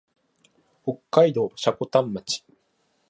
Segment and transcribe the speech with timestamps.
[0.83, 2.43] 北海道積丹町